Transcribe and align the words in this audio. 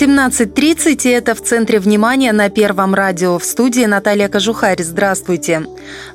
17.30, 0.00 1.06
и 1.06 1.10
это 1.10 1.34
в 1.34 1.42
центре 1.42 1.78
внимания 1.78 2.32
на 2.32 2.48
Первом 2.48 2.94
радио. 2.94 3.38
В 3.38 3.44
студии 3.44 3.84
Наталья 3.84 4.28
Кожухарь. 4.28 4.82
Здравствуйте. 4.82 5.66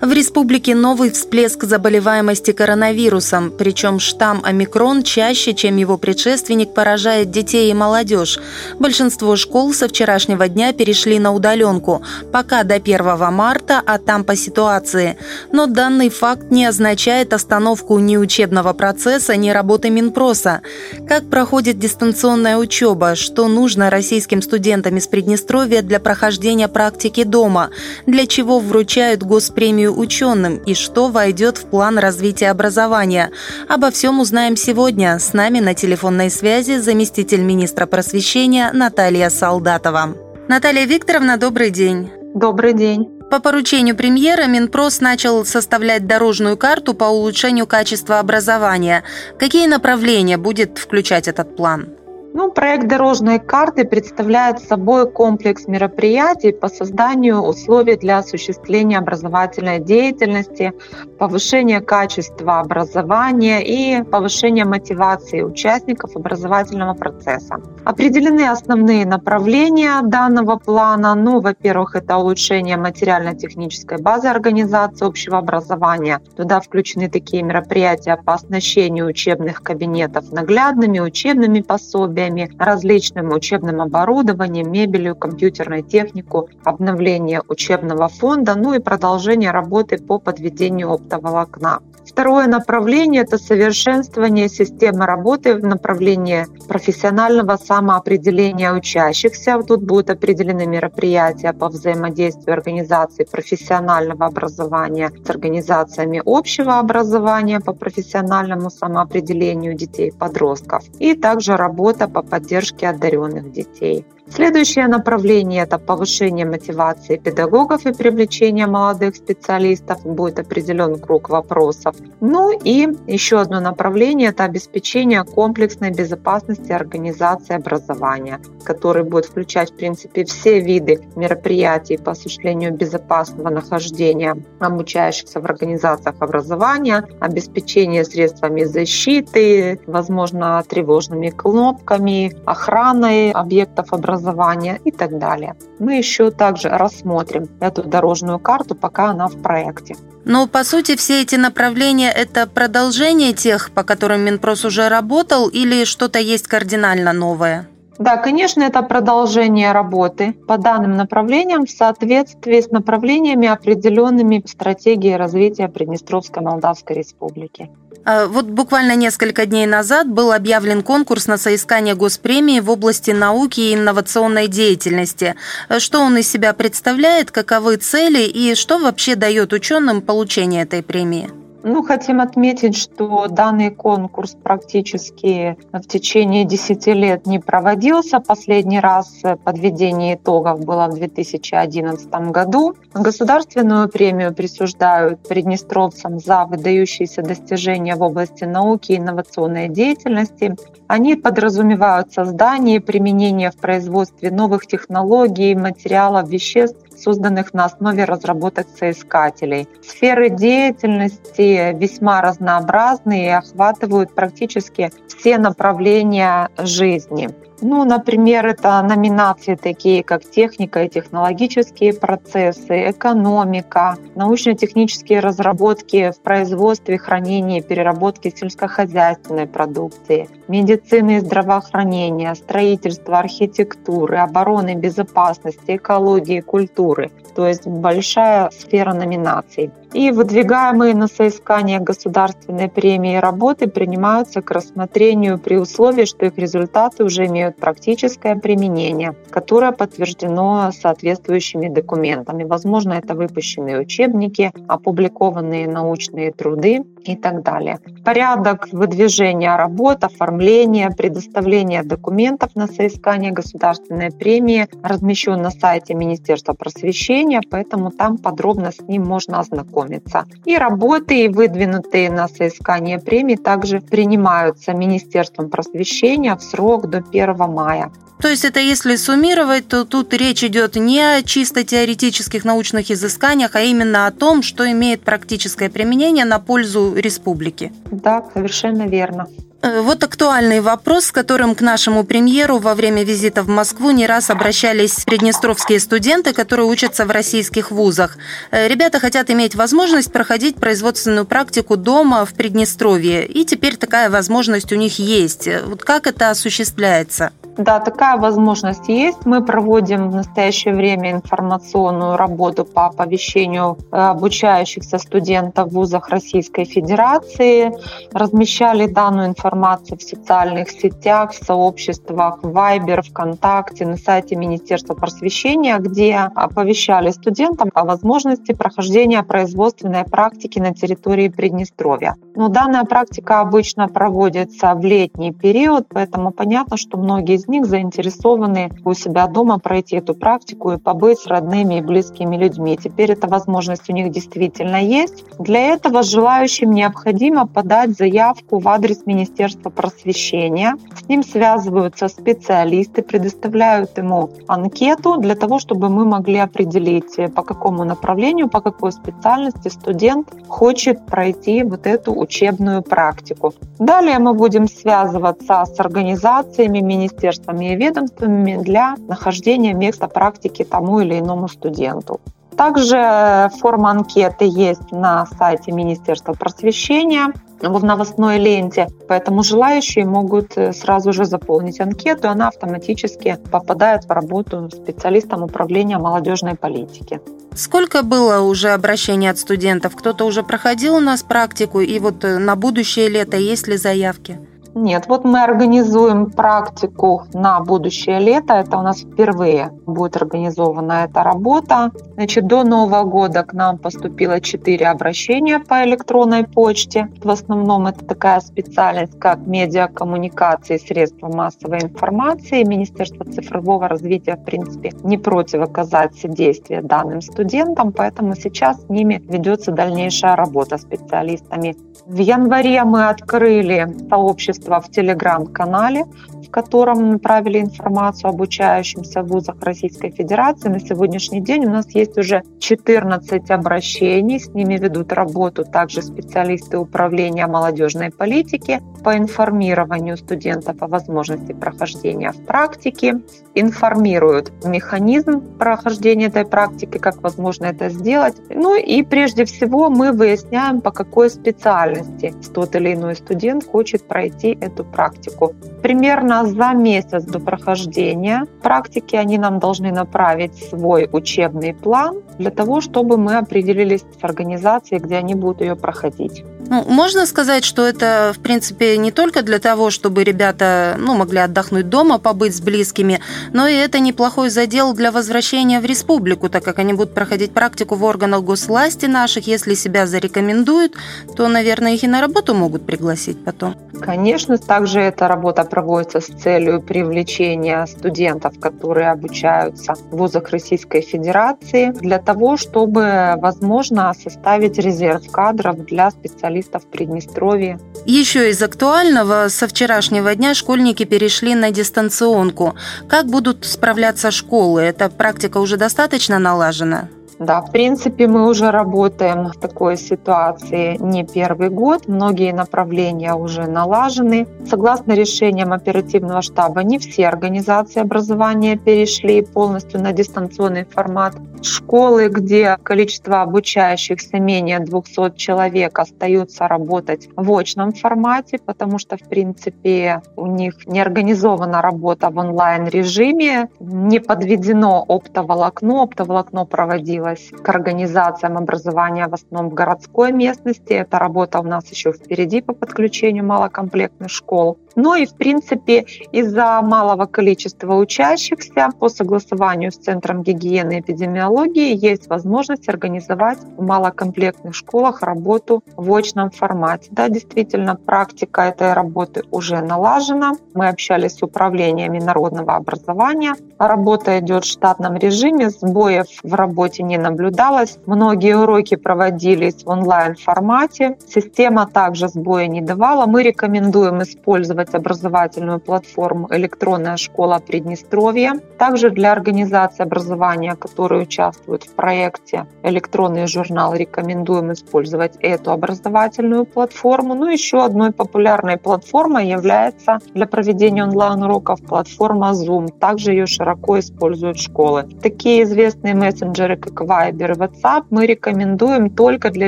В 0.02 0.12
республике 0.12 0.74
новый 0.74 1.12
всплеск 1.12 1.64
заболеваемости 1.66 2.50
коронавирусом, 2.50 3.52
причем 3.56 4.00
штамм 4.00 4.42
омикрон 4.44 5.04
чаще, 5.04 5.54
чем 5.54 5.78
его 5.78 5.98
предшественник, 5.98 6.74
поражает 6.74 7.30
детей 7.30 7.70
и 7.70 7.76
молодежь. 7.76 8.40
Большинство 8.80 9.36
школ 9.36 9.72
со 9.72 9.88
вчерашнего 9.88 10.48
дня 10.48 10.74
перешли 10.74 11.20
на 11.20 11.32
удаленку, 11.32 12.02
пока 12.31 12.64
до 12.64 12.76
1 12.76 13.31
марта, 13.31 13.84
а 13.86 14.00
там 14.00 14.23
по 14.23 14.36
ситуации. 14.36 15.16
Но 15.52 15.67
данный 15.67 16.09
факт 16.09 16.50
не 16.50 16.66
означает 16.66 17.34
остановку 17.34 18.00
ни 18.00 18.17
учебного 18.17 18.73
процесса, 18.73 19.36
ни 19.36 19.52
работы 19.52 19.92
Минпроса. 19.92 20.62
Как 21.08 21.30
проходит 21.30 21.78
дистанционная 21.78 22.58
учеба, 22.58 23.14
что 23.14 23.48
нужно 23.48 23.75
нужно 23.76 23.90
российским 23.90 24.42
студентам 24.42 24.96
из 24.96 25.06
Приднестровья 25.08 25.82
для 25.82 26.00
прохождения 26.00 26.70
практики 26.70 27.26
дома, 27.26 27.72
для 28.06 28.26
чего 28.26 28.60
вручают 28.60 29.22
госпремию 29.22 30.00
ученым 30.00 30.60
и 30.60 30.74
что 30.74 31.10
войдет 31.10 31.58
в 31.58 31.66
план 31.66 31.98
развития 31.98 32.52
образования. 32.52 33.32
Обо 33.68 33.92
всем 33.92 34.22
узнаем 34.22 34.56
сегодня. 34.56 35.20
С 35.20 35.34
нами 35.34 35.60
на 35.60 35.74
телефонной 35.74 36.30
связи 36.30 36.78
заместитель 36.78 37.42
министра 37.42 37.86
просвещения 37.86 38.72
Наталья 38.72 39.30
Солдатова. 39.30 40.16
Наталья 40.48 40.86
Викторовна, 40.86 41.36
добрый 41.36 41.70
день. 41.70 42.10
Добрый 42.34 42.72
день. 42.72 43.10
По 43.30 43.42
поручению 43.42 43.98
премьера 43.98 44.45
Минпрос 44.45 45.02
начал 45.02 45.44
составлять 45.44 46.08
дорожную 46.08 46.56
карту 46.56 46.94
по 46.94 47.06
улучшению 47.06 47.67
качества 47.67 48.20
образования. 48.20 49.04
Какие 49.38 49.67
направления 49.67 50.38
будет 50.38 50.78
включать 50.78 51.28
этот 51.28 51.58
план? 51.58 51.89
Ну, 52.38 52.52
проект 52.52 52.88
дорожной 52.89 53.39
карты 53.39 53.86
представляет 53.86 54.59
собой 54.59 55.09
комплекс 55.09 55.67
мероприятий 55.67 56.52
по 56.52 56.67
созданию 56.67 57.39
условий 57.39 57.95
для 57.95 58.17
осуществления 58.17 58.97
образовательной 58.97 59.80
деятельности, 59.80 60.73
повышения 61.17 61.80
качества 61.80 62.59
образования 62.59 63.61
и 63.64 64.03
повышения 64.03 64.66
мотивации 64.66 65.44
участников 65.44 66.17
образовательного 66.17 66.94
процесса. 66.94 67.55
Определены 67.86 68.49
основные 68.49 69.05
направления 69.05 70.02
данного 70.03 70.58
плана. 70.58 71.16
Ну, 71.16 71.39
во-первых, 71.39 71.95
это 71.95 72.17
улучшение 72.17 72.75
материально-технической 72.75 73.99
базы 73.99 74.27
организации 74.27 75.08
общего 75.08 75.38
образования. 75.38 76.20
Туда 76.36 76.59
включены 76.59 77.09
такие 77.09 77.44
мероприятия 77.44 78.17
по 78.17 78.33
оснащению 78.33 79.05
учебных 79.05 79.64
кабинетов 79.64 80.33
наглядными 80.33 80.99
учебными 80.99 81.61
пособиями, 81.61 82.25
пособиями, 82.26 82.52
различным 82.58 83.34
учебным 83.34 83.81
оборудованием, 83.81 84.72
мебелью, 84.72 85.16
компьютерной 85.16 85.84
технику, 85.84 86.50
обновление 86.64 87.42
учебного 87.48 88.08
фонда, 88.08 88.56
ну 88.56 88.73
и 88.73 88.80
продолжение 88.80 89.52
работы 89.52 89.98
по 89.98 90.20
подведению 90.20 90.92
оптоволокна. 90.92 91.80
Второе 92.06 92.48
направление– 92.48 93.22
это 93.23 93.38
совершенствование 93.38 94.48
системы 94.48 95.06
работы 95.06 95.56
в 95.56 95.64
направлении 95.64 96.45
профессионального 96.67 97.58
самоопределения 97.58 98.73
учащихся. 98.73 99.61
Тут 99.67 99.84
будут 99.84 100.11
определены 100.11 100.66
мероприятия 100.67 101.52
по 101.52 101.67
взаимодействию 101.67 102.53
организаций 102.53 103.26
профессионального 103.26 104.28
образования 104.28 105.11
с 105.26 105.30
организациями 105.30 106.22
общего 106.26 106.80
образования 106.80 107.60
по 107.60 107.73
профессиональному 107.73 108.70
самоопределению 108.70 109.73
детей 109.73 110.10
и 110.10 110.11
подростков. 110.11 110.83
И 110.99 111.16
также 111.16 111.58
работа 111.58 112.08
по 112.08 112.22
поддержке 112.22 112.87
одаренных 112.89 113.52
детей. 113.52 114.05
Следующее 114.27 114.87
направление– 114.87 115.63
это 115.65 115.77
повышение 115.77 116.47
мотивации 116.47 117.17
педагогов 117.17 117.86
и 117.86 117.93
привлечение 117.93 118.65
молодых 118.65 119.15
специалистов. 119.15 120.03
Будет 120.03 120.39
определен 120.39 120.99
круг 120.99 121.30
вопросов. 121.30 121.95
Ну 122.21 122.52
и 122.63 122.87
еще 123.05 123.39
одно 123.39 123.59
направление– 123.59 124.30
это 124.30 124.43
обеспечение 124.43 125.23
комплексной 125.23 125.91
безопасности 125.91 126.71
организации 126.71 127.53
образования, 127.53 128.39
который 128.63 129.03
будет 129.03 129.25
включать, 129.25 129.71
в 129.71 129.75
принципе, 129.75 130.25
все 130.25 130.59
виды 130.59 131.07
мероприятий 131.15 131.97
по 131.97 132.12
осуществлению 132.12 132.74
безопасного 132.74 133.50
нахождения 133.50 134.36
обучающихся 134.59 135.39
в 135.39 135.45
организациях 135.45 136.15
образования, 136.19 137.07
обеспечение 137.19 138.03
средствами 138.03 138.63
защиты, 138.63 139.80
возможно, 139.86 140.63
тревожными 140.68 141.30
кнопками, 141.30 142.36
охраной 142.45 143.31
объектов 143.31 143.94
образования, 143.94 144.14
образования 144.15 144.80
и 144.83 144.92
так 144.92 145.18
далее. 145.19 145.56
Мы 145.80 145.98
еще 145.98 146.31
также 146.31 146.69
рассмотрим 146.69 147.48
эту 147.59 147.83
дорожную 147.83 148.39
карту, 148.39 148.75
пока 148.75 149.09
она 149.12 149.27
в 149.27 149.42
проекте. 149.42 149.95
Но, 150.25 150.48
по 150.48 150.63
сути, 150.63 150.95
все 150.95 151.21
эти 151.21 151.36
направления– 151.36 152.12
это 152.15 152.48
продолжение 152.48 153.33
тех, 153.33 153.71
по 153.71 153.83
которым 153.83 154.21
Минпрос 154.21 154.65
уже 154.65 154.89
работал, 154.89 155.48
или 155.48 155.86
что-то 155.86 156.19
есть 156.19 156.48
кардинально 156.48 157.13
новое? 157.13 157.68
Да, 157.98 158.18
конечно, 158.18 158.62
это 158.63 158.81
продолжение 158.81 159.72
работы 159.72 160.33
по 160.48 160.57
данным 160.57 160.98
направлениям 160.98 161.66
в 161.66 161.69
соответствии 161.69 162.60
с 162.60 162.69
направлениями, 162.69 163.48
определенными 163.48 164.44
стратегией 164.45 165.16
развития 165.16 165.69
Приднестровской 165.69 166.44
Молдавской 166.44 166.98
Республики. 166.98 167.69
А, 168.04 168.28
вот 168.28 168.45
буквально 168.45 168.95
несколько 168.95 169.45
дней 169.45 169.66
назад 169.66 170.07
был 170.07 170.31
объявлен 170.31 170.84
конкурс 170.84 171.28
на 171.28 171.38
соискание 171.38 171.95
госпремии 171.95 172.60
в 172.60 172.69
области 172.69 173.12
науки 173.12 173.62
и 173.62 173.74
инновационной 173.74 174.48
деятельности. 174.48 175.36
Что 175.80 176.01
он 176.01 176.18
из 176.18 176.30
себя 176.30 176.54
представляет, 176.54 177.31
каковы 177.31 177.78
цели 177.78 178.24
и 178.24 178.56
что 178.56 178.78
вообще 178.78 179.16
дает 179.16 179.54
ученым 179.54 180.01
получение 180.01 180.63
этой 180.63 180.84
премии? 180.84 181.44
Ну, 181.68 181.81
хотим 181.81 182.21
отметить, 182.21 182.77
что 182.77 183.25
данный 183.27 183.71
конкурс 183.71 184.36
практически 184.36 185.57
в 185.74 185.81
течение 185.88 186.45
10 186.45 186.86
лет 186.89 187.25
не 187.25 187.39
проводился. 187.39 188.19
Последний 188.19 188.80
раз 188.80 189.24
подведение 189.44 190.13
итогов 190.13 190.63
было 190.63 190.86
в 190.86 190.94
2011 190.94 192.07
году. 192.30 192.75
Государственную 192.94 193.89
премию 193.89 194.31
присуждают 194.31 195.27
приднестровцам 195.27 196.19
за 196.19 196.45
выдающиеся 196.45 197.24
достижения 197.24 197.95
в 197.95 198.04
области 198.04 198.44
науки 198.44 198.92
и 198.92 198.98
инновационной 198.98 199.68
деятельности. 199.68 200.56
Они 200.86 201.15
подразумевают 201.15 202.13
создание 202.13 202.75
и 202.75 202.80
применение 202.80 203.50
в 203.50 203.57
производстве 203.57 204.30
новых 204.30 204.68
технологий, 204.68 205.56
материалов, 205.56 206.30
веществ, 206.30 206.77
созданных 207.00 207.54
на 207.54 207.66
основе 207.66 208.06
разработок 208.06 208.68
соискателей. 208.78 209.68
Сферы 209.81 210.30
деятельности 210.30 211.75
весьма 211.78 212.22
разнообразные 212.22 213.25
и 213.28 213.30
охватывают 213.30 214.13
практически 214.13 214.92
все 215.07 215.38
направления 215.38 216.50
жизни. 216.57 217.30
Ну, 217.68 217.83
например, 217.83 218.45
это 218.45 218.80
номинации 218.83 219.56
такие, 219.56 220.03
как 220.03 220.24
техника 220.24 220.83
и 220.83 220.88
технологические 220.88 221.95
процессы, 221.95 222.92
экономика, 222.92 223.98
научно-технические 224.13 225.19
разработки 225.19 226.12
в 226.12 226.21
производстве, 226.21 227.00
хранении 227.00 227.62
переработке 227.62 228.30
сельскохозяйственной 228.30 229.48
продукции, 229.48 230.30
медицины 230.48 231.18
и 231.18 231.19
здравоохранения, 231.21 232.36
строительства, 232.36 233.18
архитектуры, 233.18 234.18
обороны, 234.18 234.75
безопасности, 234.75 235.78
экологии, 235.78 236.42
культуры. 236.42 237.10
То 237.36 237.48
есть 237.48 237.66
большая 237.66 238.51
сфера 238.51 238.94
номинаций 238.94 239.72
и 239.95 240.12
выдвигаемые 240.12 240.94
на 240.94 241.07
соискание 241.07 241.80
государственной 241.80 242.68
премии 242.68 243.15
работы 243.15 243.68
принимаются 243.68 244.42
к 244.42 244.51
рассмотрению 244.51 245.39
при 245.39 245.56
условии, 245.56 246.03
что 246.03 246.25
их 246.25 246.38
результаты 246.38 247.06
уже 247.06 247.27
имеют 247.27 247.56
практическое 247.56 248.36
применение, 248.36 249.15
которое 249.30 249.71
подтверждено 249.71 250.71
соответствующими 250.74 251.69
документами. 251.69 252.44
Возможно, 252.44 252.94
это 252.94 253.15
выпущенные 253.15 253.80
учебники, 253.80 254.51
опубликованные 254.68 255.65
научные 255.65 256.33
труды 256.33 256.83
и 257.06 257.15
так 257.15 257.44
далее. 257.44 257.80
Порядок 258.03 258.68
выдвижения 258.74 259.56
работ, 259.56 260.03
оформления, 260.03 260.89
предоставления 260.89 261.83
документов 261.83 262.53
на 262.56 262.68
соискание 262.68 263.31
государственной 263.31 264.12
премии 264.12 264.68
размещен 264.83 265.42
на 265.42 265.51
сайте 265.51 265.94
Министерства 265.94 266.51
просвещения, 266.51 267.39
поэтому 267.50 267.92
там 267.92 268.18
подробно 268.18 268.74
с 268.74 268.81
ним 268.81 269.06
можно 269.06 269.39
ознакомиться 269.39 269.85
знакомиться. 269.86 270.26
И 270.46 270.58
работы, 270.58 271.30
выдвинутые 271.30 272.12
на 272.12 272.28
соискание 272.28 273.00
премии, 273.00 273.36
также 273.36 273.80
принимаются 273.80 274.74
Министерством 274.74 275.50
просвещения 275.50 276.36
в 276.36 276.42
срок 276.42 276.90
до 276.90 276.98
1 276.98 277.36
мая. 277.50 277.92
То 278.22 278.30
есть 278.30 278.46
это 278.46 278.62
если 278.62 278.96
суммировать, 278.96 279.68
то 279.68 279.84
тут 279.84 280.14
речь 280.14 280.44
идет 280.44 280.78
не 280.78 281.02
о 281.02 281.22
чисто 281.22 281.66
теоретических 281.66 282.46
научных 282.46 282.90
изысканиях, 282.90 283.56
а 283.56 283.62
именно 283.62 284.08
о 284.08 284.12
том, 284.12 284.42
что 284.42 284.70
имеет 284.72 285.02
практическое 285.02 285.70
применение 285.70 286.24
на 286.24 286.40
пользу 286.40 286.94
республики. 286.96 287.74
Да, 287.92 288.24
совершенно 288.34 288.84
верно. 288.84 289.28
Э, 289.66 289.82
вот 289.82 290.04
актуальный 290.04 290.62
вопрос, 290.62 291.06
с 291.06 291.12
которым 291.12 291.56
к 291.56 291.62
нашему 291.62 292.04
премьеру 292.04 292.60
во 292.60 292.76
время 292.76 293.04
визита 293.04 293.42
в 293.42 293.50
Москву 293.50 293.90
не 293.90 294.06
раз 294.06 294.30
обращались 294.30 295.04
приднестровские 295.06 295.80
студенты, 295.80 296.34
которые 296.34 296.68
учатся 296.68 297.06
в 297.06 297.12
российских 297.12 297.72
вузах. 297.72 298.18
Э, 298.52 298.68
ребята 298.68 299.00
хотят 299.00 299.32
иметь 299.32 299.56
возможность 299.56 300.12
проходить 300.12 300.58
производственную 300.58 301.26
практику 301.26 301.78
дома 301.78 302.26
в 302.26 302.34
Приднестровье, 302.36 303.26
и 303.26 303.44
теперь 303.44 303.78
такая 303.78 304.12
возможность 304.12 304.72
у 304.72 304.76
них 304.76 305.00
есть. 305.00 305.50
Вот 305.66 305.84
как 305.84 306.06
это 306.06 306.30
осуществляется? 306.30 307.32
Да, 307.58 307.80
такая 307.80 308.18
возможность 308.18 308.90
есть. 308.90 309.26
Мы 309.26 309.44
проводим 309.44 310.10
в 310.10 310.16
настоящее 310.16 310.76
время 310.76 311.12
информационную 311.12 312.18
работу 312.18 312.66
по 312.66 312.88
оповещению 312.88 313.78
э, 313.92 313.96
обучающихся 313.96 314.98
студентов 314.98 315.70
в 315.70 315.74
вузах 315.74 316.10
Российской 316.10 316.66
Федерации. 316.66 317.74
Размещали 318.12 318.88
данную 318.88 319.28
информацию 319.28 319.55
в 319.56 320.04
социальных 320.04 320.69
сетях, 320.69 321.31
в 321.31 321.44
сообществах 321.44 322.40
Viber, 322.44 323.02
ВКонтакте, 323.02 323.86
на 323.86 323.98
сайте 323.98 324.36
Министерства 324.36 324.94
просвещения, 324.94 325.78
где 325.80 326.16
оповещали 326.36 327.12
студентам 327.12 327.69
о 327.74 327.86
возможности 327.86 328.54
прохождения 328.54 329.24
производственной 329.24 330.04
практики 330.04 330.60
на 330.60 330.74
территории 330.74 331.30
Приднестровья. 331.30 332.16
Но 332.36 332.50
данная 332.50 332.84
практика 332.84 333.40
обычно 333.40 333.88
проводится 333.88 334.74
в 334.75 334.84
летний 334.84 335.31
период, 335.31 335.88
поэтому 335.90 336.31
понятно, 336.31 336.78
что 336.78 336.98
многие 336.98 337.36
из 337.36 337.48
них 337.48 337.66
заинтересованы 337.66 338.72
у 338.84 338.94
себя 338.94 339.28
дома 339.28 339.57
пройти 339.60 339.96
эту 339.98 340.13
практику 340.13 340.74
и 340.74 340.78
побыть 340.78 341.19
с 341.19 341.28
родными 341.28 341.75
и 341.75 341.81
близкими 341.81 342.36
людьми. 342.36 342.78
Теперь 342.81 343.13
эта 343.13 343.28
возможность 343.28 343.90
у 343.90 343.94
них 343.94 344.12
действительно 344.12 344.84
есть. 344.84 345.24
Для 345.40 345.62
этого 345.74 346.04
желающим 346.04 346.72
необходимо 346.72 347.48
подать 347.48 347.98
заявку 347.98 348.60
в 348.60 348.68
адрес 348.68 349.06
Министерства 349.06 349.35
просвещения. 349.76 350.76
С 350.96 351.08
ним 351.08 351.24
связываются 351.24 352.08
специалисты, 352.08 353.02
предоставляют 353.02 353.98
ему 353.98 354.30
анкету 354.48 355.18
для 355.18 355.36
того, 355.36 355.60
чтобы 355.60 355.90
мы 355.90 356.06
могли 356.06 356.38
определить, 356.38 357.16
по 357.36 357.44
какому 357.44 357.84
направлению, 357.84 358.50
по 358.50 358.62
какой 358.62 358.92
специальности 358.92 359.70
студент 359.70 360.28
хочет 360.48 361.06
пройти 361.06 361.64
вот 361.64 361.88
эту 361.88 362.14
учебную 362.14 362.82
практику. 362.82 363.54
Далее 363.80 364.20
мы 364.20 364.34
будем 364.34 364.68
связываться 364.68 365.66
с 365.66 365.80
организациями 365.80 366.80
Министерства 366.80 367.36
министерствами 367.36 367.74
и 367.74 367.76
ведомствами 367.76 368.58
для 368.64 368.96
нахождения 369.08 369.74
места 369.74 370.08
практики 370.08 370.64
тому 370.64 371.00
или 371.00 371.20
иному 371.20 371.48
студенту. 371.48 372.20
Также 372.58 373.50
форма 373.60 373.92
анкеты 373.92 374.46
есть 374.46 374.92
на 374.92 375.26
сайте 375.38 375.72
Министерства 375.72 376.34
просвещения 376.34 377.34
в 377.74 377.84
новостной 377.84 378.38
ленте, 378.38 378.88
поэтому 379.08 379.44
желающие 379.44 380.06
могут 380.06 380.58
э, 380.58 380.74
сразу 380.74 381.14
же 381.14 381.26
заполнить 381.26 381.80
анкету, 381.80 382.30
она 382.30 382.48
автоматически 382.48 383.38
попадает 383.52 384.06
в 384.06 384.12
работу 384.12 384.70
специалистам 384.72 385.44
управления 385.44 385.98
молодежной 385.98 386.56
политики. 386.56 387.20
Сколько 387.56 388.04
было 388.04 388.42
уже 388.42 388.70
обращений 388.70 389.30
от 389.30 389.38
студентов? 389.38 389.96
Кто-то 389.96 390.26
уже 390.26 390.44
проходил 390.44 390.96
у 390.96 391.00
нас 391.00 391.24
практику, 391.24 391.80
и 391.80 392.00
вот 392.00 392.24
э, 392.24 392.38
на 392.38 392.56
будущее 392.56 393.10
лето 393.10 393.38
есть 393.38 393.68
ли 393.68 393.78
заявки? 393.78 394.40
Нет, 394.77 395.06
вот 395.07 395.24
мы 395.24 395.42
организуем 395.42 396.30
практику 396.30 397.24
на 397.33 397.62
будущее 397.62 398.19
лето. 398.19 398.56
Это 398.56 398.77
у 398.77 398.81
нас 398.81 399.00
впервые 399.00 399.72
будет 399.86 400.18
организована 400.18 401.06
эта 401.06 401.24
работа. 401.24 401.92
Значит, 402.16 402.45
до 402.48 402.66
Нового 402.66 403.04
года 403.04 403.44
к 403.44 403.54
нам 403.54 403.77
поступило 403.77 404.42
4 404.42 404.86
обращения 404.88 405.60
по 405.60 405.86
электронной 405.86 406.45
почте. 406.45 407.07
В 407.24 407.30
основном 407.30 407.88
это 407.88 408.04
такая 408.04 408.42
специальность, 408.42 409.18
как 409.18 409.39
медиакоммуникации, 409.48 410.75
средства 410.75 411.30
массовой 411.30 411.83
информации. 411.83 412.63
Министерство 412.63 413.25
цифрового 413.25 413.88
развития, 413.88 414.36
в 414.36 414.44
принципе, 414.44 414.92
не 415.04 415.18
против 415.18 415.62
оказать 415.62 416.16
содействие 416.16 416.81
данным 416.81 417.21
студентам, 417.21 417.94
поэтому 417.94 418.36
сейчас 418.36 418.81
с 418.81 418.89
ними 418.89 419.24
ведется 419.30 419.71
дальнейшая 419.71 420.36
работа 420.36 420.78
специалистами. 420.78 421.78
В 422.06 422.18
январе 422.18 422.83
мы 422.83 423.07
открыли 423.07 423.88
сообщество 424.10 424.65
сообщество 424.66 424.82
в 424.82 424.90
телеграм-канале, 424.90 426.06
в 426.46 426.50
котором 426.50 427.12
направили 427.12 427.60
информацию 427.60 428.30
об 428.30 428.42
учащимся 428.42 429.22
в 429.22 429.28
вузах 429.28 429.56
Российской 429.62 430.12
Федерации. 430.12 430.70
На 430.70 430.80
сегодняшний 430.80 431.42
день 431.42 431.66
у 431.66 431.70
нас 431.70 431.94
есть 431.96 432.18
уже 432.18 432.44
14 432.60 433.52
обращений, 433.52 434.40
с 434.40 434.54
ними 434.54 434.78
ведут 434.78 435.14
работу 435.14 435.66
также 435.66 436.02
специалисты 436.02 436.78
управления 436.78 437.48
молодежной 437.48 438.12
политики 438.12 438.82
по 439.04 439.18
информированию 439.18 440.18
студентов 440.18 440.82
о 440.82 440.88
возможности 440.88 441.54
прохождения 441.54 442.32
в 442.32 442.46
практике, 442.46 443.22
информируют 443.56 444.52
механизм 444.66 445.42
прохождения 445.58 446.28
этой 446.28 446.46
практики, 446.46 446.98
как 446.98 447.22
возможно 447.22 447.66
это 447.66 447.90
сделать. 447.90 448.36
Ну 448.50 448.76
и 448.76 449.04
прежде 449.04 449.46
всего 449.46 449.90
мы 449.90 450.12
выясняем, 450.12 450.82
по 450.82 450.92
какой 450.92 451.30
специальности 451.30 452.34
тот 452.54 452.76
или 452.76 452.94
иной 452.94 453.16
студент 453.16 453.66
хочет 453.66 454.08
пройти 454.08 454.55
эту 454.62 454.84
практику. 454.84 455.54
Примерно 455.81 456.46
за 456.46 456.74
месяц 456.74 457.24
до 457.24 457.40
прохождения 457.40 458.46
практики 458.62 459.16
они 459.16 459.38
нам 459.38 459.60
должны 459.60 459.92
направить 459.92 460.56
свой 460.56 461.10
учебный 461.12 461.74
план 461.74 462.22
для 462.38 462.52
того, 462.52 462.81
чтобы 462.81 463.18
мы 463.18 463.38
определились 463.38 464.02
с 464.19 464.24
организацией, 464.24 465.00
где 465.00 465.18
они 465.18 465.36
будут 465.36 465.62
ее 465.62 465.75
проходить. 465.75 466.44
Ну, 466.68 466.84
можно 466.88 467.26
сказать, 467.26 467.64
что 467.64 467.86
это, 467.86 468.34
в 468.36 468.40
принципе, 468.40 468.98
не 468.98 469.12
только 469.12 469.44
для 469.44 469.60
того, 469.60 469.92
чтобы 469.92 470.24
ребята 470.24 470.96
ну, 470.98 471.16
могли 471.16 471.40
отдохнуть 471.40 471.90
дома, 471.90 472.18
побыть 472.18 472.56
с 472.56 472.62
близкими, 472.62 473.20
но 473.54 473.68
и 473.68 473.76
это 473.76 474.00
неплохой 474.00 474.50
задел 474.50 474.94
для 474.94 475.12
возвращения 475.12 475.80
в 475.80 475.86
республику, 475.86 476.50
так 476.50 476.64
как 476.64 476.80
они 476.80 476.94
будут 476.94 477.14
проходить 477.14 477.54
практику 477.54 477.96
в 477.96 478.04
органах 478.04 478.42
госвласти 478.42 479.06
наших. 479.06 479.48
Если 479.48 479.76
себя 479.76 480.08
зарекомендуют, 480.08 480.94
то, 481.36 481.48
наверное, 481.48 481.94
их 481.94 482.04
и 482.04 482.08
на 482.08 482.22
работу 482.22 482.56
могут 482.56 482.86
пригласить 482.86 483.44
потом. 483.44 483.76
Конечно, 484.02 484.58
также 484.58 485.00
эта 485.00 485.28
работа 485.28 485.64
проводится 485.64 486.20
с 486.20 486.26
целью 486.26 486.82
привлечения 486.82 487.86
студентов, 487.86 488.60
которые 488.60 489.12
обучаются 489.12 489.94
в 489.94 490.18
вузах 490.18 490.50
Российской 490.50 491.02
Федерации, 491.02 491.92
для 491.92 492.19
того, 492.19 492.57
чтобы, 492.57 493.36
возможно, 493.38 494.14
составить 494.14 494.78
резерв 494.78 495.30
кадров 495.31 495.86
для 495.86 496.12
специалистов 496.12 496.55
специалистов 496.56 496.85
Приднестровья. 496.90 497.80
Еще 498.06 498.50
из 498.50 498.62
актуального, 498.62 499.47
со 499.50 499.68
вчерашнего 499.68 500.35
дня 500.35 500.54
школьники 500.54 501.04
перешли 501.04 501.56
на 501.56 501.71
дистанционку. 501.71 502.76
Как 503.07 503.28
будут 503.28 503.66
справляться 503.66 504.31
школы? 504.31 504.81
Эта 504.81 505.09
практика 505.09 505.57
уже 505.57 505.78
достаточно 505.78 506.40
налажена? 506.40 507.09
Да, 507.39 507.61
в 507.61 507.71
принципе, 507.71 508.27
мы 508.27 508.47
уже 508.47 508.71
работаем 508.71 509.47
в 509.47 509.57
такой 509.57 509.97
ситуации 509.97 510.95
не 511.01 511.25
первый 511.25 511.69
год. 511.69 512.07
Многие 512.07 512.53
направления 512.53 513.33
уже 513.33 513.67
налажены. 513.67 514.47
Согласно 514.65 515.11
решениям 515.11 515.73
оперативного 515.73 516.41
штаба, 516.41 516.81
не 516.83 516.97
все 516.97 517.27
организации 517.27 517.99
образования 517.99 518.77
перешли 518.77 519.41
полностью 519.41 520.01
на 520.01 520.13
дистанционный 520.13 520.85
формат. 520.85 521.35
Школы, 521.61 522.29
где 522.29 522.77
количество 522.83 523.41
обучающихся 523.41 524.39
менее 524.39 524.79
200 524.79 525.35
человек, 525.35 525.99
остаются 525.99 526.67
работать 526.69 527.27
в 527.35 527.51
очном 527.51 527.91
формате, 527.91 528.59
потому 528.63 528.97
что, 528.97 529.17
в 529.17 529.27
принципе, 529.27 530.21
у 530.37 530.45
них 530.45 530.87
не 530.87 531.01
организована 531.01 531.81
работа 531.81 532.29
в 532.29 532.37
онлайн-режиме, 532.37 533.69
не 533.79 534.19
подведено 534.19 535.03
оптоволокно, 535.07 536.03
оптоволокно 536.03 536.65
проводилось 536.65 537.25
обратилась 537.25 537.51
к 537.62 537.70
организациям 537.70 538.58
образования 538.58 539.27
в 539.27 539.34
основном 539.34 539.72
в 539.72 539.74
городской 539.74 540.32
местности. 540.32 540.94
Эта 540.94 541.20
работа 541.20 541.60
у 541.60 541.63
нас 541.63 541.89
еще 541.91 542.12
впереди 542.12 542.62
по 542.62 542.74
подключению 542.74 543.46
малокомплектных 543.46 544.29
школ. 544.29 544.77
Ну 544.95 545.15
и, 545.15 545.25
в 545.25 545.35
принципе, 545.35 546.05
из-за 546.31 546.81
малого 546.81 547.25
количества 547.25 547.95
учащихся 547.95 548.89
по 548.97 549.09
согласованию 549.09 549.91
с 549.91 549.97
Центром 549.97 550.41
гигиены 550.41 550.97
и 550.97 550.99
эпидемиологии 551.01 551.95
есть 551.95 552.27
возможность 552.27 552.87
организовать 552.87 553.59
в 553.77 553.83
малокомплектных 553.83 554.73
школах 554.73 555.21
работу 555.21 555.83
в 555.95 556.13
очном 556.13 556.49
формате. 556.49 557.09
Да, 557.11 557.27
действительно, 557.27 557.95
практика 557.95 558.61
этой 558.61 558.93
работы 558.93 559.43
уже 559.51 559.81
налажена. 559.81 560.53
Мы 560.73 560.87
общались 560.87 561.35
с 561.35 561.43
управлениями 561.43 562.19
народного 562.19 562.75
образования. 562.75 563.55
Работа 563.77 564.39
идет 564.39 564.63
в 564.63 564.71
штатном 564.71 565.17
режиме, 565.17 565.69
сбоев 565.69 566.27
в 566.43 566.53
работе 566.53 567.03
не 567.03 567.17
наблюдалось. 567.17 567.97
Многие 568.05 568.57
уроки 568.57 568.95
проводились 568.95 569.83
в 569.83 569.89
онлайн-формате. 569.89 571.17
Система 571.27 571.85
также 571.87 572.29
сбоя 572.29 572.67
не 572.67 572.81
давала. 572.81 573.25
Мы 573.25 573.43
рекомендуем 573.43 574.23
использовать 574.23 574.84
использовать 574.85 574.95
образовательную 574.95 575.79
платформу 575.79 576.47
«Электронная 576.51 577.17
школа 577.17 577.59
Приднестровья». 577.65 578.53
Также 578.77 579.09
для 579.09 579.31
организации 579.31 580.03
образования, 580.03 580.75
которые 580.75 581.23
участвуют 581.23 581.83
в 581.83 581.95
проекте 581.95 582.65
«Электронный 582.83 583.47
журнал», 583.47 583.95
рекомендуем 583.95 584.71
использовать 584.71 585.37
эту 585.41 585.71
образовательную 585.71 586.65
платформу. 586.65 587.35
Ну, 587.35 587.47
еще 587.47 587.83
одной 587.83 588.11
популярной 588.11 588.77
платформой 588.77 589.47
является 589.47 590.19
для 590.33 590.45
проведения 590.45 591.03
онлайн-уроков 591.03 591.81
платформа 591.81 592.51
Zoom. 592.51 592.87
Также 592.99 593.31
ее 593.31 593.45
широко 593.45 593.99
используют 593.99 594.57
школы. 594.57 595.03
Такие 595.21 595.63
известные 595.63 596.13
мессенджеры, 596.13 596.77
как 596.77 597.01
Viber 597.01 597.51
и 597.51 597.59
WhatsApp, 597.59 598.03
мы 598.09 598.25
рекомендуем 598.25 599.09
только 599.09 599.49
для 599.49 599.67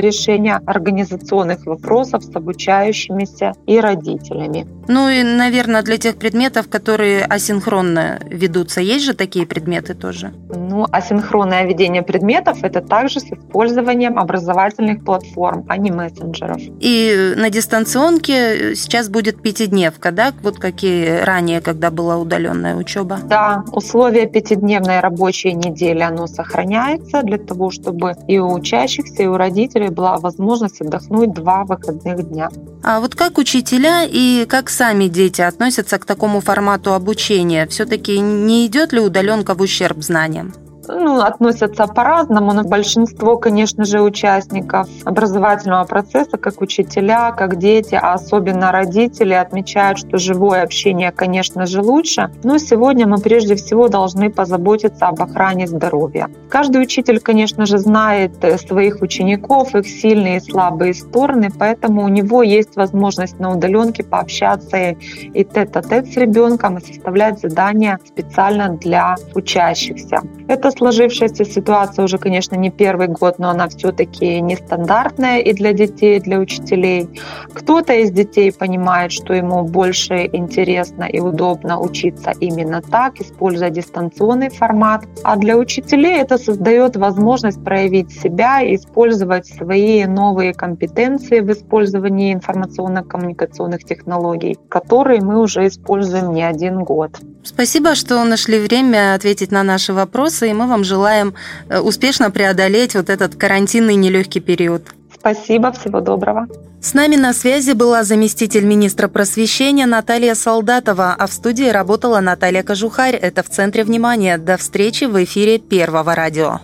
решения 0.00 0.60
организационных 0.66 1.66
вопросов 1.66 2.24
с 2.24 2.36
обучающимися 2.36 3.52
и 3.66 3.80
родителями. 3.80 4.66
Ну 4.88 5.07
и, 5.08 5.22
наверное, 5.22 5.82
для 5.82 5.96
тех 5.96 6.16
предметов, 6.16 6.68
которые 6.68 7.24
асинхронно 7.24 8.20
ведутся, 8.26 8.80
есть 8.80 9.04
же 9.04 9.14
такие 9.14 9.46
предметы 9.46 9.94
тоже? 9.94 10.32
Ну, 10.48 10.86
асинхронное 10.90 11.64
ведение 11.64 12.02
предметов– 12.02 12.58
это 12.62 12.80
также 12.80 13.20
с 13.20 13.24
использованием 13.24 14.18
образовательных 14.18 15.04
платформ, 15.04 15.64
а 15.68 15.76
не 15.76 15.90
мессенджеров. 15.90 16.60
И 16.80 17.34
на 17.36 17.50
дистанционке 17.50 18.74
сейчас 18.74 19.08
будет 19.08 19.42
пятидневка, 19.42 20.12
да? 20.12 20.32
Вот 20.42 20.58
какие 20.58 21.20
ранее, 21.20 21.60
когда 21.60 21.90
была 21.90 22.18
удаленная 22.18 22.76
учеба? 22.76 23.18
Да, 23.24 23.64
условия 23.72 24.26
пятидневной 24.26 25.00
рабочей 25.00 25.52
недели, 25.52 26.00
оно 26.00 26.26
сохраняется 26.26 27.22
для 27.22 27.38
того, 27.38 27.70
чтобы 27.70 28.14
и 28.26 28.38
у 28.38 28.58
учащихся, 28.58 29.22
и 29.22 29.26
у 29.26 29.36
родителей 29.36 29.88
была 29.88 30.18
возможность 30.18 30.80
отдохнуть 30.80 31.32
два 31.32 31.64
выходных 31.64 32.28
дня. 32.28 32.50
А 32.82 33.00
вот 33.00 33.14
как 33.14 33.38
учителя 33.38 34.04
и 34.04 34.46
как 34.46 34.70
сами 34.70 34.97
дети 35.06 35.40
относятся 35.40 35.98
к 35.98 36.04
такому 36.04 36.40
формату 36.40 36.94
обучения? 36.94 37.66
Все-таки 37.68 38.18
не 38.18 38.66
идет 38.66 38.92
ли 38.92 38.98
удаленка 38.98 39.54
в 39.54 39.60
ущерб 39.60 40.02
знаниям? 40.02 40.52
Ну, 40.88 41.20
относятся 41.20 41.86
по-разному, 41.86 42.52
но 42.52 42.64
большинство, 42.64 43.36
конечно 43.36 43.84
же, 43.84 44.00
участников 44.00 44.88
образовательного 45.04 45.84
процесса, 45.84 46.36
как 46.38 46.60
учителя, 46.60 47.32
как 47.32 47.56
дети, 47.56 47.94
а 47.94 48.14
особенно 48.14 48.72
родители, 48.72 49.34
отмечают, 49.34 49.98
что 49.98 50.18
живое 50.18 50.62
общение, 50.62 51.12
конечно 51.12 51.66
же, 51.66 51.82
лучше. 51.82 52.30
Но 52.42 52.58
сегодня 52.58 53.06
мы 53.06 53.18
прежде 53.18 53.54
всего 53.54 53.88
должны 53.88 54.30
позаботиться 54.30 55.08
об 55.08 55.22
охране 55.22 55.66
здоровья. 55.66 56.28
Каждый 56.50 56.82
учитель, 56.82 57.20
конечно 57.20 57.66
же, 57.66 57.78
знает 57.78 58.32
э, 58.42 58.58
своих 58.58 59.02
учеников, 59.02 59.74
их 59.74 59.86
сильные 59.86 60.38
и 60.38 60.40
слабые 60.40 60.94
стороны, 60.94 61.50
поэтому 61.56 62.04
у 62.04 62.08
него 62.08 62.42
есть 62.42 62.76
возможность 62.76 63.38
на 63.38 63.52
удаленке 63.52 64.02
пообщаться 64.02 64.76
и 64.76 65.44
тет-а-тет 65.44 66.06
с 66.12 66.16
ребенком 66.16 66.78
и 66.78 66.84
составлять 66.84 67.40
задания 67.40 67.98
специально 68.06 68.70
для 68.70 69.16
учащихся. 69.34 70.22
Это 70.48 70.70
сложившаяся 70.78 71.44
ситуация 71.44 72.04
уже, 72.04 72.18
конечно, 72.18 72.54
не 72.54 72.70
первый 72.70 73.08
год, 73.08 73.38
но 73.38 73.50
она 73.50 73.68
все-таки 73.68 74.40
нестандартная 74.40 75.38
и 75.40 75.52
для 75.52 75.72
детей, 75.72 76.16
и 76.16 76.20
для 76.20 76.38
учителей. 76.38 77.08
Кто-то 77.52 77.92
из 77.94 78.10
детей 78.10 78.52
понимает, 78.52 79.12
что 79.12 79.34
ему 79.34 79.64
больше 79.64 80.28
интересно 80.32 81.04
и 81.04 81.20
удобно 81.20 81.80
учиться 81.80 82.32
именно 82.40 82.80
так, 82.80 83.20
используя 83.20 83.70
дистанционный 83.70 84.50
формат. 84.50 85.04
А 85.24 85.36
для 85.36 85.56
учителей 85.56 86.20
это 86.20 86.38
создает 86.38 86.96
возможность 86.96 87.62
проявить 87.64 88.10
себя 88.12 88.62
использовать 88.74 89.46
свои 89.46 90.04
новые 90.06 90.54
компетенции 90.54 91.40
в 91.40 91.50
использовании 91.50 92.34
информационно-коммуникационных 92.34 93.84
технологий, 93.84 94.56
которые 94.68 95.20
мы 95.20 95.40
уже 95.40 95.66
используем 95.66 96.32
не 96.32 96.42
один 96.42 96.84
год. 96.84 97.18
Спасибо, 97.44 97.94
что 97.94 98.22
нашли 98.24 98.58
время 98.58 99.14
ответить 99.14 99.50
на 99.50 99.62
наши 99.62 99.92
вопросы, 99.92 100.50
и 100.50 100.52
мы 100.52 100.66
вам 100.66 100.84
желаем 100.84 101.34
э, 101.68 101.80
успешно 101.80 102.30
преодолеть 102.30 102.94
вот 102.94 103.08
этот 103.10 103.36
карантинный 103.36 103.94
нелегкий 103.94 104.40
период. 104.40 104.82
Спасибо, 105.18 105.72
всего 105.72 106.00
доброго. 106.00 106.46
С 106.80 106.94
нами 106.94 107.16
на 107.16 107.32
связи 107.32 107.72
была 107.72 108.04
заместитель 108.04 108.64
министра 108.64 109.08
просвещения 109.08 109.86
Наталья 109.86 110.34
Солдатова, 110.34 111.16
а 111.18 111.26
в 111.26 111.32
студии 111.32 111.68
работала 111.68 112.20
Наталья 112.20 112.62
Кожухарь. 112.62 113.16
Это 113.16 113.42
в 113.42 113.48
центре 113.48 113.82
внимания. 113.82 114.38
До 114.38 114.56
встречи 114.56 115.04
в 115.04 115.22
эфире 115.24 115.58
Первого 115.58 116.14
радио. 116.14 116.60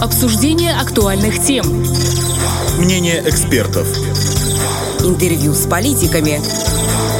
Обсуждение 0.00 0.72
актуальных 0.74 1.42
тем. 1.42 1.64
Мнение 2.78 3.22
экспертов. 3.26 3.88
Интервью 5.00 5.52
с 5.52 5.66
политиками. 5.66 6.38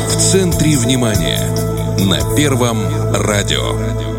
В 0.09 0.17
центре 0.17 0.77
внимания. 0.77 1.64
На 1.99 2.35
Первом 2.37 2.79
радио. 3.13 4.14